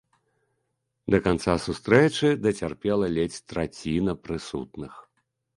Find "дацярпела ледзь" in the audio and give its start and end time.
2.45-3.39